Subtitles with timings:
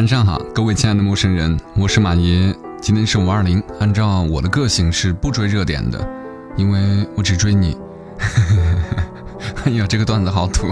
[0.00, 2.56] 晚上好，各位亲爱的陌生人，我是马爷。
[2.80, 6.08] 今天是五二零，按照我的个性是不追热点的，
[6.56, 7.76] 因为我只追你。
[9.66, 10.68] 哎呀，这个段子好土。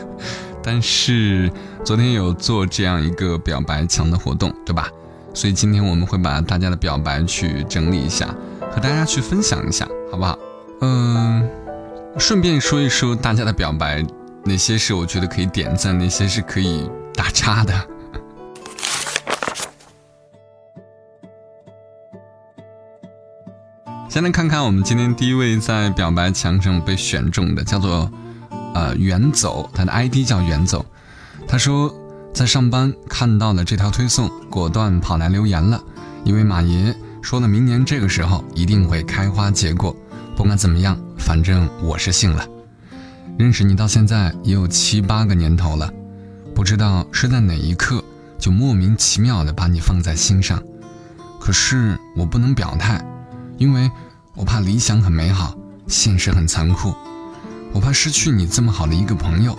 [0.64, 1.52] 但是
[1.84, 4.88] 昨天有做这样一个表白墙的活动，对吧？
[5.34, 8.34] 所以今天我们会把大家的表白去整理一下，
[8.72, 10.38] 和大家去分享一下，好不好？
[10.80, 11.46] 嗯，
[12.16, 14.02] 顺便说一说大家的表白，
[14.42, 17.74] 哪些是我觉得可以点赞，哪些是可以打叉的。
[24.14, 28.08] 先来看看我们今天第一位在表白墙上被选中的，叫做。
[28.72, 30.86] 呃，远走，他的 ID 叫远走。
[31.48, 31.92] 他说，
[32.32, 35.82] 在上班看到了这条推送，果断跑来留言了。
[36.22, 39.96] 因为马爷说了，明年这个时候一定会开花结果。
[40.36, 42.46] 不管怎么样，反正我是信了。
[43.36, 45.92] 认识你到现在也有七八个年头了，
[46.54, 48.00] 不知道是在哪一刻
[48.38, 50.62] 就莫名其妙的把你放在心上。
[51.40, 53.04] 可是我不能表态，
[53.58, 53.90] 因为
[54.34, 55.54] 我怕理想很美好，
[55.86, 56.94] 现实很残酷。
[57.72, 59.58] 我怕失去你这么好的一个朋友，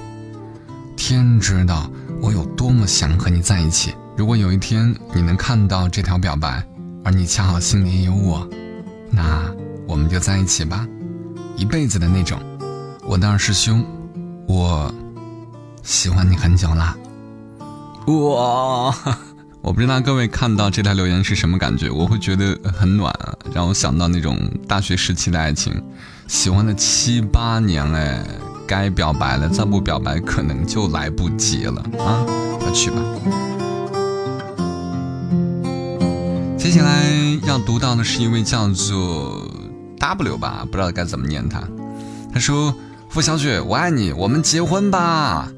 [0.95, 1.89] 天知道
[2.21, 3.93] 我有多么想和你在一起。
[4.15, 6.65] 如果有一天你能看到这条表白，
[7.03, 8.47] 而你恰好心里也有我，
[9.11, 9.53] 那
[9.85, 10.87] 我们就在一起吧，
[11.57, 12.39] 一辈子的那种。
[13.03, 13.85] 我的二师兄，
[14.47, 14.93] 我
[15.83, 16.97] 喜欢你很久啦。
[18.07, 18.95] 哇，
[19.65, 21.89] 我不知道各位看到这条留言是什么感觉？
[21.89, 23.11] 我会觉得很暖，
[23.51, 25.73] 让我想到那种大学时期的爱情。
[26.27, 28.23] 喜欢了七八年哎，
[28.67, 32.21] 该表白了，再不表白可能就来不及了啊！
[32.59, 32.97] 快去吧。
[36.59, 37.11] 接下来
[37.47, 39.49] 要读到的是一位叫做
[39.97, 41.63] W 吧，不知道该怎么念他。
[42.31, 42.71] 他说
[43.09, 45.51] ：“付小雪，我爱你，我们结婚吧。”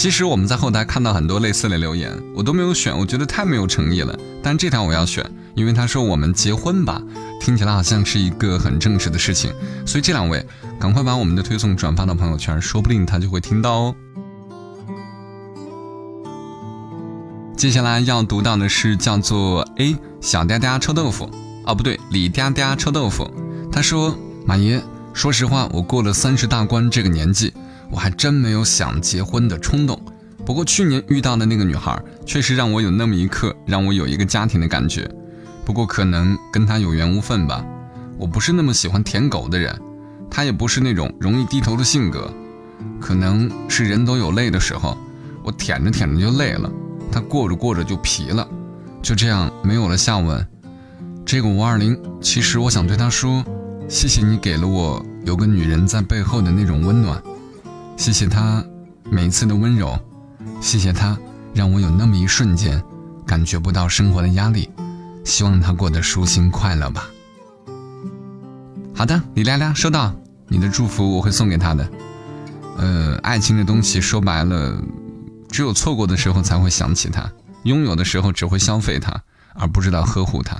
[0.00, 4.18] 其实我们在后台看到很多类似的留言，我都没有选，我觉得太没有诚意了。
[4.42, 7.02] 但这条我要选，因为他说我们结婚吧。
[7.38, 9.52] 听起来好像是一个很正式的事情，
[9.84, 10.42] 所以这两位
[10.78, 13.94] 赶快把我们的推送转发到朋友圈，说不定他就会听到哦。
[17.54, 21.30] 接下来要读到的是叫做 A 小嗲嗲臭豆腐，
[21.66, 23.30] 哦不对，李嗲嗲臭豆腐。
[23.70, 24.16] 他说
[24.48, 24.82] ：“马爷，
[25.12, 27.52] 说实话，我过了三十大关这个年纪，
[27.90, 30.00] 我还真没有想结婚的冲动。
[30.46, 35.08] 不过去年遇到的那个女孩，确实让我有那么一刻，让我有一个家庭的感觉。”
[35.62, 37.64] 不过可能跟她有缘无分吧，
[38.18, 39.78] 我不是那么喜欢舔狗的人，
[40.28, 42.32] 她也不是那种容易低头的性格，
[43.00, 44.96] 可能是人都有累的时候，
[45.44, 46.68] 我舔着舔着就累了，
[47.12, 48.48] 她过着过着就疲了，
[49.00, 50.44] 就这样没有了下文。
[51.24, 53.44] 这个五二零，其实我想对她说，
[53.86, 57.22] 谢谢你给了我有个女人在背后的那种温暖，
[58.00, 58.64] 谢谢他
[59.10, 59.94] 每一次的温柔，
[60.58, 61.18] 谢谢他
[61.52, 62.82] 让我有那么一瞬间
[63.26, 64.70] 感觉不到生活的压力。
[65.22, 67.10] 希望他过得舒心快乐吧。
[68.94, 70.14] 好的，李亮亮收到
[70.48, 71.90] 你的祝福，我会送给他的。
[72.78, 74.82] 呃，爱情的东西说白了，
[75.50, 77.30] 只有错过的时候才会想起他，
[77.64, 79.14] 拥有的时候只会消费它，
[79.52, 80.56] 而不知道呵护它。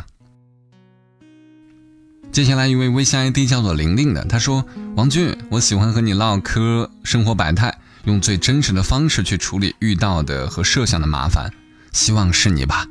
[2.33, 4.65] 接下来一位微信 ID 叫做玲玲的，他说
[4.95, 11.53] ：“王俊，我喜欢和你唠嗑，生活百态，用最真实的方式去处理遇到的和设想的麻烦，
[11.93, 12.87] 希望是你吧。”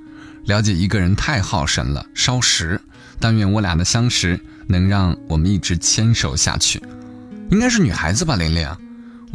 [0.45, 2.81] 了解一个人太耗神了，烧时。
[3.21, 6.81] 但愿我俩的相识能让我们一直牵手下去。
[7.49, 8.67] 应该是女孩子吧，玲玲。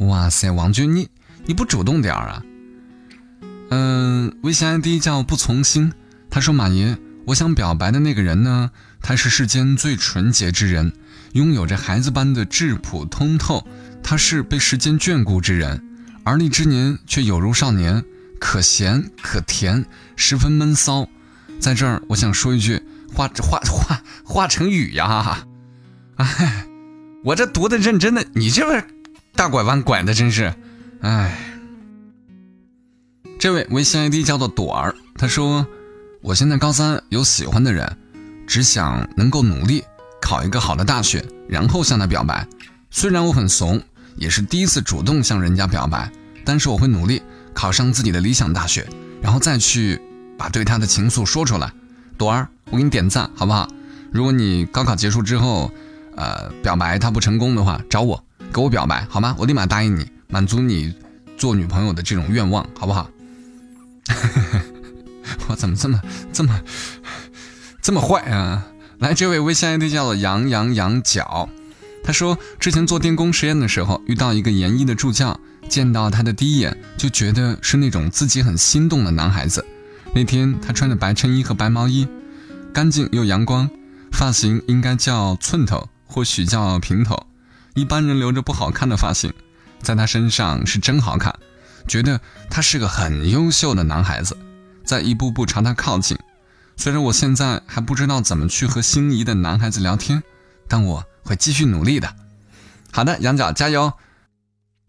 [0.06, 1.09] 哇塞，王军，你
[1.47, 2.43] 你不主动点儿啊？
[3.70, 5.93] 嗯，微信 ID 叫不从心。
[6.31, 8.70] 他说：“马爷，我想表白的那个人呢，
[9.06, 10.91] 他是世间最纯洁之人，
[11.32, 13.62] 拥有着孩子般的质朴通透。
[14.03, 15.78] 他是被时间眷顾之人，
[16.25, 18.03] 而立之年却有如少年。”
[18.41, 21.06] 可咸可甜，十分闷骚。
[21.60, 22.82] 在这儿，我想说一句
[23.14, 25.47] 化化化化成雨呀！
[26.16, 26.66] 哎，
[27.25, 28.87] 我这读的认真的，你这边
[29.34, 30.55] 大拐弯拐的真是，
[31.02, 31.38] 哎。
[33.38, 35.67] 这位微信 ID 叫做朵儿，他说
[36.23, 37.96] ：“我现在高三，有喜欢的人，
[38.46, 39.82] 只想能够努力
[40.20, 42.46] 考一个好的大学，然后向他表白。
[42.91, 43.81] 虽然我很怂，
[44.17, 46.11] 也是第一次主动向人家表白，
[46.44, 47.23] 但是我会努力。”
[47.55, 48.85] 考上自己的理想大学，
[49.23, 50.02] 然后再去
[50.37, 51.73] 把对他的情愫说出来。
[52.19, 53.69] 朵儿，我给你点赞，好不好？
[54.11, 55.70] 如果你高考结束之后，
[56.17, 58.20] 呃，表白他不成功的话，找我
[58.52, 59.37] 给我表白，好吗？
[59.38, 60.93] 我立马答应你，满足你
[61.37, 63.08] 做女朋友的这种愿望，好不好？
[65.46, 66.00] 我怎么这么
[66.32, 66.61] 这么
[67.84, 68.66] 这么坏啊？
[68.98, 71.46] 来，这位微信 ID 叫做杨洋羊角，
[72.02, 75.38] 他说之前做电工实验的时候，遇到一个研一的助教，
[75.69, 79.62] 见到他的第一眼就觉得是那种自己很心动的男孩子。
[80.14, 82.08] 那天他穿着白衬衣和白毛衣，
[82.72, 83.69] 干净又阳光，
[84.10, 87.26] 发型应该叫寸头，或许叫平头，
[87.75, 89.31] 一般人留着不好看的发型，
[89.82, 91.34] 在他身上是真好看，
[91.86, 94.34] 觉得他是个很优秀的男孩子，
[94.86, 96.16] 在一步步朝他靠近。
[96.76, 100.23] 虽然我现在还不知道怎么去和心仪的男孩子聊天，
[100.69, 102.15] 但我会继续努力的。
[102.91, 103.93] 好的，羊角加油。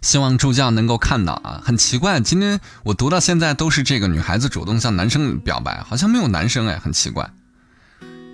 [0.02, 7.32] 希望助教能够看到啊，很奇怪，今天我读到现在都是这个女孩子主动向男生表白，好像没有男生哎，很奇怪。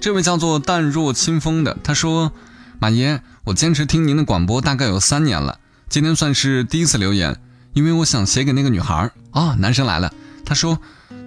[0.02, 2.34] 这位叫做淡若清风的，他说
[2.78, 7.40] ：“马爷，我坚持听您的广播大概有三年了，今天算是第一次留言，
[7.72, 10.14] 因为我想写给那个女孩啊。”男生来了，
[10.44, 10.78] 他说：“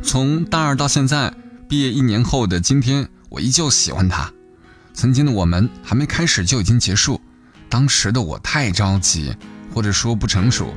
[0.05, 1.33] 从大二到现在，
[1.69, 4.33] 毕业一年后的今天，我依旧喜欢他。
[4.93, 7.21] 曾经的我们还没开始就已经结束，
[7.69, 9.35] 当时的我太着急。”
[9.75, 10.73] 或者说不成熟，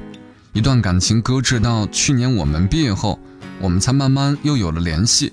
[0.54, 3.20] 一段感情搁置到去年我们毕业后，
[3.60, 5.32] 我们才慢慢又有了联系。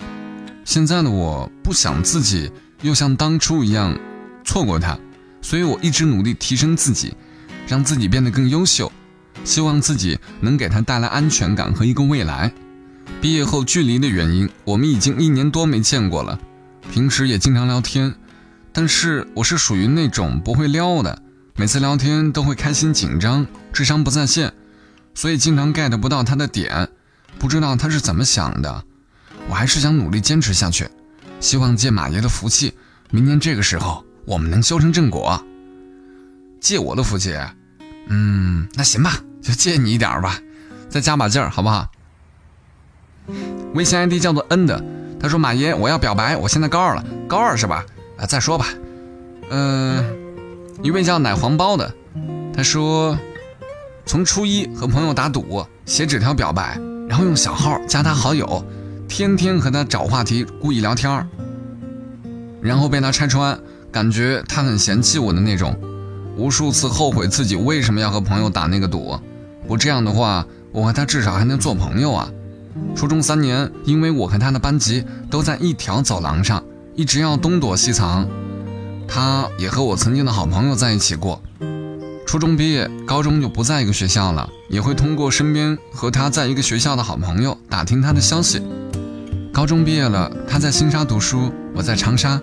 [0.66, 2.52] 现在的我不想自己
[2.82, 3.98] 又像当初一样
[4.44, 4.98] 错过他，
[5.40, 7.14] 所以我一直努力提升自己，
[7.66, 8.92] 让自己变得更优秀，
[9.44, 12.52] 希望自己能给他带来安全感和一个未来。
[13.24, 16.38] 毕业后距离的原因，我们已经一年多没见过了，
[16.92, 18.14] 平时也经常聊天，
[18.70, 21.22] 但是我是属于那种不会撩的。
[21.56, 24.52] 每次聊天都会开心紧张，智商不在线，
[25.14, 26.86] 所以经常 get 不到他的点，
[27.38, 28.84] 不知道他是怎么想的。
[29.48, 30.86] 我还是想努力坚持下去，
[31.40, 32.74] 希望借马爷的福气，
[33.10, 35.42] 明年这个时候我们能修成正果。
[36.60, 37.34] 借我的福气，
[38.08, 40.38] 嗯，那行吧，就借你一点吧，
[40.90, 41.90] 再加把劲儿，好不好？
[43.74, 44.82] 微信 ID 叫做 N 的，
[45.18, 47.84] 他说马爷我要表白，我现在高二了，高二是吧？
[48.18, 48.66] 啊，再说吧，
[49.50, 50.04] 嗯。
[50.82, 51.94] 一位叫奶黄包的，
[52.54, 53.16] 他说，
[54.04, 56.78] 从初一和朋友打赌，写纸条表白，
[57.08, 58.62] 然后用小号加他好友，
[59.08, 61.26] 天天和他找话题，故意聊天
[62.60, 63.58] 然后被他拆穿，
[63.90, 65.74] 感觉他很嫌弃我的那种，
[66.36, 69.18] 无数次后悔自己为什么要和朋友打那个赌，
[69.66, 72.28] 不这样的话，我和他至少还能做朋友啊。
[72.94, 76.62] 初中三年，因为我和他的班级都在一条走廊上，
[76.94, 78.26] 一直要东躲西藏。
[79.06, 81.40] 他也和我曾经的好朋友在一起过，
[82.26, 88.62] 初中毕业，高中就不在一个学校了，也会通过身边和他在一个学校的好朋友打听他的消息。
[89.52, 92.40] 高中毕业了，他在新沙读书，我在长沙，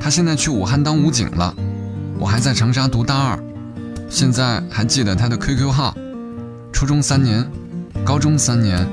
[0.00, 1.54] 他现在去武汉当武警了，
[2.18, 3.38] 我还在长沙读大二，
[4.08, 5.94] 现在还记得他的 QQ 号。
[6.72, 7.46] 初中三年，
[8.04, 8.88] 高中三年，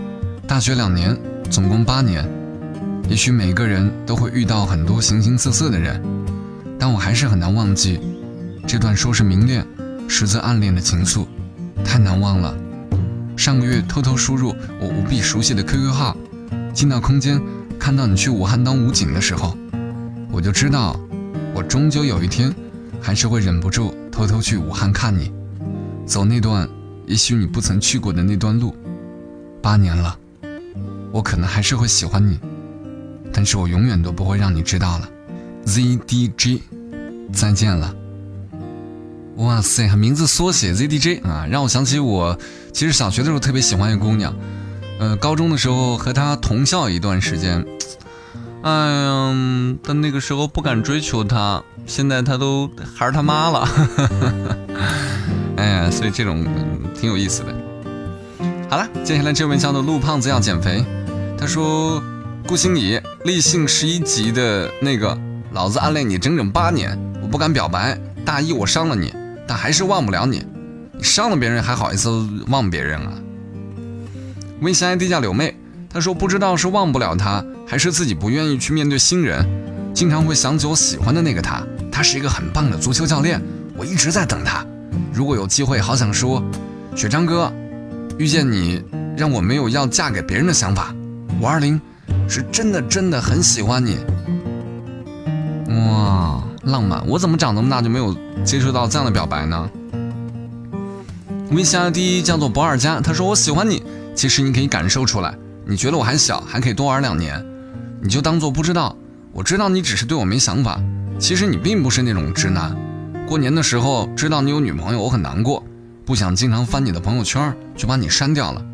[0.47, 1.15] 大学两年，
[1.51, 2.25] 总共八年。
[3.09, 6.01] 也许每个人都会遇到很多形形色色的人。
[6.79, 7.99] 但我还是很难忘记
[8.65, 9.67] 这段说是明恋，
[10.07, 11.25] 实则暗恋的情愫，
[11.83, 12.55] 太难忘了。
[13.35, 16.15] 上个月偷偷输入我无比熟悉的 QQ 号，
[16.73, 17.41] 进到空间，
[17.77, 19.53] 看到你去武汉当武警的时候，
[20.31, 20.97] 我就知道，
[21.53, 22.55] 我终究有一天，
[23.01, 25.29] 还是会忍不住偷偷去武汉看你，
[26.05, 26.67] 走那段
[27.05, 28.73] 也许你不曾去过的那段路。
[29.61, 30.17] 八年了，
[31.17, 32.39] 我可能还是会喜欢你，
[33.33, 35.09] 但是我永远都不会让你知道了。
[35.65, 36.61] ZDJ，
[37.33, 37.91] 再见了。
[39.37, 42.37] 哇塞，名字缩写 ZDJ 啊，让我想起我
[42.71, 44.31] 其实小学的时候特别喜欢一个姑娘，
[44.99, 47.65] 呃，高中的时候和她同校一段时间。
[48.61, 53.67] 哎呀，但那个时候不敢追求她，现在她都还是他妈了。
[55.57, 56.45] 哎呀，所以这种
[56.93, 57.55] 挺有意思的。
[58.69, 60.85] 好了，接下来这位叫做陆胖子要减肥，
[61.37, 62.01] 他说
[62.47, 65.17] 顾心怡立信十一级的那个。
[65.53, 67.97] 老子暗恋你整整八年，我不敢表白。
[68.25, 69.13] 大一我伤了你，
[69.47, 70.45] 但还是忘不了你。
[70.91, 72.09] 你伤了别人还好意思
[72.49, 73.13] 忘别人啊？
[74.59, 75.55] 微信 ID 叫柳妹，
[75.89, 79.47] 她说不知道是忘不了他，还是自己不愿意去面对新人，
[79.93, 81.63] 经常会想起我喜欢的那个他。
[81.91, 83.41] 他是一个很棒的足球教练，
[83.75, 84.63] 我一直在等他。
[85.13, 86.43] 如果有机会，好想说，
[86.95, 87.51] 雪章哥，
[88.19, 88.83] 遇见你
[89.15, 90.93] 让我没有要嫁给别人的想法。
[91.39, 91.79] 五二零，
[92.27, 93.97] 是真的真的很喜欢你。
[95.69, 97.05] 哇，浪漫！
[97.07, 99.69] 我怎么长这么大就没有接触到这样的表白呢？
[101.51, 103.83] 微信 ID 叫做博尔加，他说我喜欢你，
[104.15, 105.37] 其实你可以感受出来。
[105.63, 107.45] 你觉得我还小，还可以多玩两年，
[108.01, 108.95] 你就当做不知道。
[109.31, 110.81] 我知道你只是对我没想法，
[111.19, 112.75] 其实你并不是那种直男。
[113.27, 115.63] 过年的时候知道你有女朋友，我很难过，
[116.03, 118.65] 不想经常翻你的朋友圈，就把你删掉了。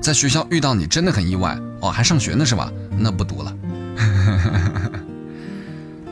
[0.00, 2.72] 在学校遇到你真的很意外哦，还上学呢是吧？
[2.98, 3.54] 那不读了。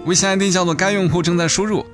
[0.04, 1.84] 微信 ID 叫做该用户正在输入。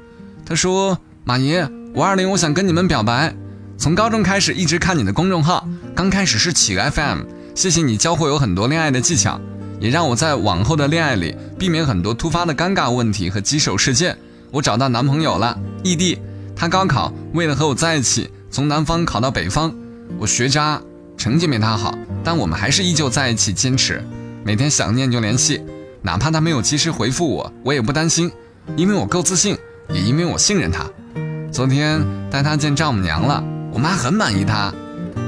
[0.44, 3.34] 他说：“马爷，五二零，我想跟你们表白。
[3.76, 7.20] 从高中开始一直看你的公众号，刚开始是企鹅 FM，
[7.54, 9.40] 谢谢你教会我很多恋爱的技巧，
[9.80, 14.16] 也让我在往后的恋爱里避免很多突发的尴尬问题和棘手事件。
[14.50, 16.18] 我找到男朋友了，异地，
[16.54, 19.74] 他高考为了和我在一起，从南方考到北方。
[20.18, 20.80] 我学渣，
[21.16, 24.02] 成绩没他好，但我们还是依旧在一起坚持，
[24.44, 25.62] 每天想念就联系，
[26.02, 28.30] 哪怕他没有及时回复我，我也不担心，
[28.76, 29.56] 因为我够自信，
[29.88, 30.84] 也因为我信任他。
[31.50, 33.42] 昨天带他见丈母娘了。
[33.72, 34.72] 我妈很满意他，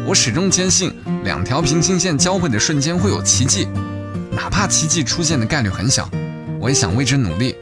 [0.06, 0.92] 我始终坚信
[1.24, 3.66] 两条平行线交汇的瞬间会有奇迹，
[4.30, 6.08] 哪怕奇迹出现的概率很小，
[6.60, 7.56] 我也想为之努力。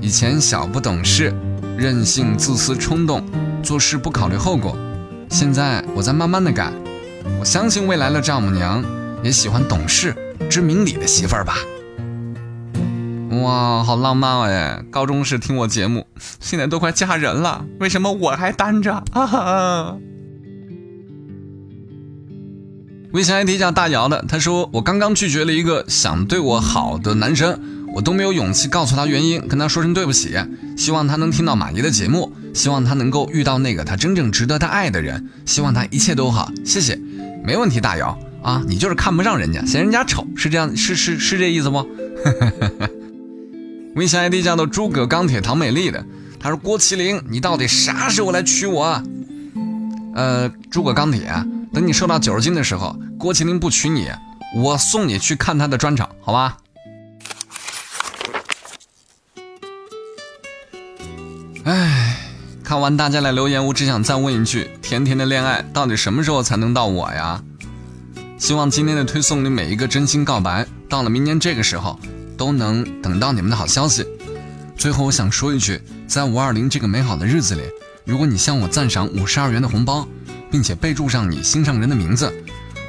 [0.00, 1.34] 以前小不懂事，
[1.76, 3.22] 任性、自私、冲动，
[3.62, 4.74] 做事不考虑后果，
[5.28, 6.72] 现在我在慢慢的改。
[7.38, 8.84] 我相信未来的丈母娘
[9.22, 10.14] 也喜欢懂事、
[10.48, 11.56] 知明理的媳妇儿吧。
[13.42, 14.82] 哇，好浪漫哎！
[14.90, 16.06] 高中时听我节目，
[16.40, 19.02] 现在都快嫁人了，为什么我还单着？
[19.12, 19.96] 哈哈。
[23.12, 27.60] 微信 ID 叫大姚的，他说我刚刚拒绝了一个想对我好的男生，
[27.94, 30.34] 我都没有勇气告诉他原因，跟他说声对不起，
[30.76, 36.98] 希望他能听到马姨的节目，希望他能够遇到那个他真正值得他爱的人，希望他一切都好，谢谢，
[37.44, 41.86] 没问题，大姚啊，你就是看不上人家，嫌人家丑，是这样，是是是这意思不？
[43.94, 46.02] 微信 ID 叫做诸葛钢铁唐美丽的，
[46.40, 49.02] 他说郭麒麟，你到底啥时候来娶我？
[50.14, 51.30] 呃，诸葛钢铁。
[51.72, 54.08] 等你瘦到九十斤的时候，郭麒麟不娶你，
[54.56, 56.56] 我送你去看他的专场，好吧？
[62.74, 67.40] 看完大家的留言，我只想再问一句：甜甜的恋爱到底什么时候才能到我呀？
[68.36, 71.96] 希望今天的推送里每一个真心告白，到了明年这个时候，
[72.36, 74.04] 都能等到你们的好消息。
[74.76, 77.62] 最后，我想说一句，在五二零这个美好的日子里，
[78.04, 80.04] 如果你向我赞赏五十二元的红包。
[80.50, 82.32] 并且备注上你心上人的名字，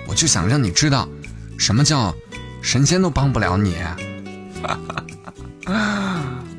[0.08, 1.08] 我就想让你知道，
[1.60, 2.12] 什么叫
[2.60, 3.75] 神仙都帮不了你。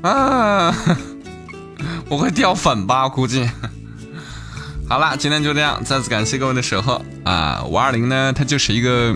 [0.03, 0.73] 啊，
[2.09, 3.09] 我会掉粉吧？
[3.09, 3.49] 估计。
[4.89, 7.65] 好了，今天就这样，再次感谢各位的守候啊！
[7.65, 9.13] 五二零呢，它就是一个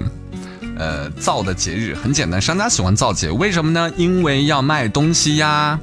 [0.76, 3.88] 呃造的节日，很简单，商家喜欢造节，为什么呢？
[3.96, 5.78] 因为要卖东西呀。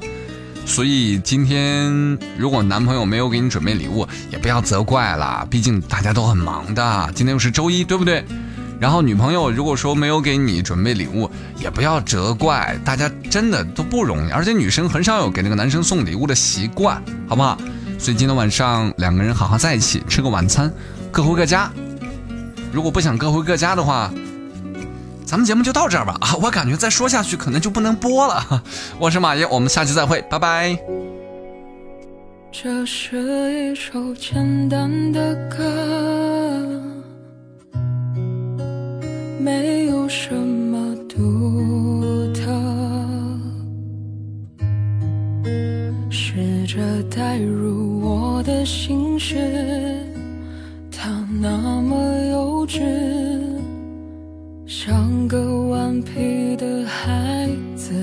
[0.66, 7.10] 所以今天如果男朋友没有给你准备礼物，也不要责怪啦，毕竟大家都很忙的。
[7.14, 8.22] 今天又是周一，对不对？
[8.80, 17.58] 然后女朋友如果说没有给你准备礼物，也不要责怪，大家真的都不容易，而且女生很少有给那个男生送礼物的习惯，好不好？
[17.98, 20.72] 所以今天晚上两个人好好在一起吃个晚餐，
[21.10, 21.70] 各回各家。
[22.72, 24.10] 如果不想各回各家的话。
[25.26, 26.32] 咱们节目就到这儿吧啊！
[26.40, 28.62] 我感觉再说下去可能就不能播了。
[28.98, 30.74] 我是马爷，我们下期再会，拜拜。
[32.50, 36.27] 这是一首简单的歌，
[39.48, 41.16] 没有什么独
[42.34, 42.42] 特，
[46.10, 49.36] 试着带入我的心事，
[50.90, 51.96] 它那么
[52.30, 52.82] 幼稚。
[54.66, 57.94] 像个顽皮的孩子，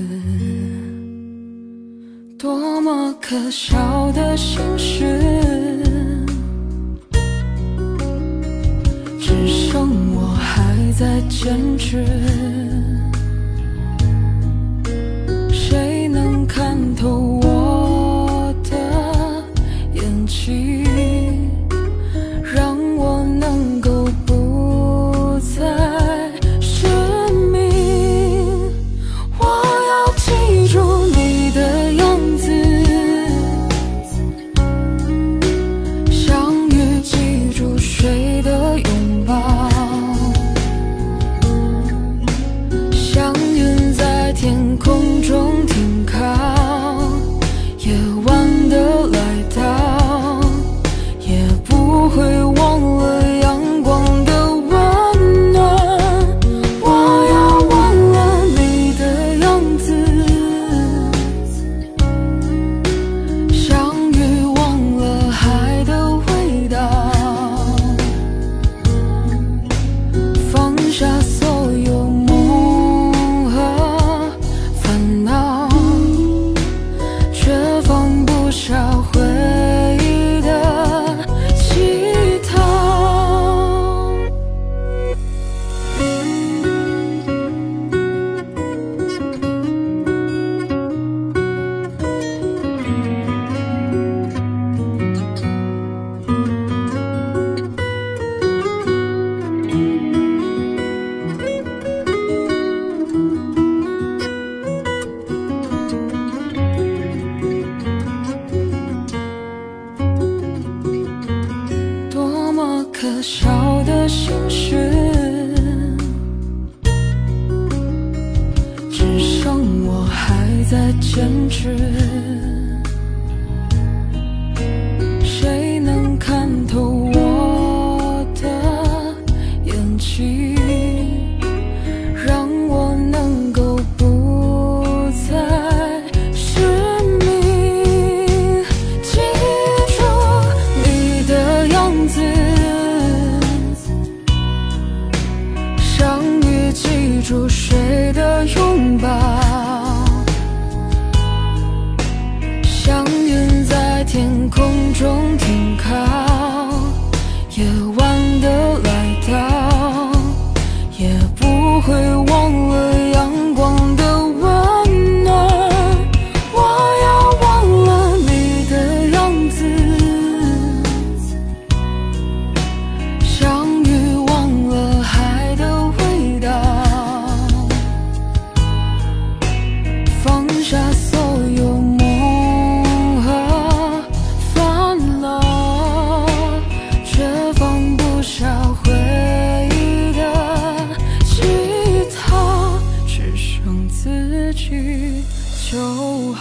[2.36, 5.04] 多么可笑的心事，
[10.98, 12.02] 在坚持。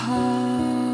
[0.06, 0.85] 好。